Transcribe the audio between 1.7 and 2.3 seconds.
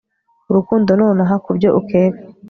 ukeka